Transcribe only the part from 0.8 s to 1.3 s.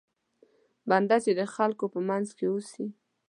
بنده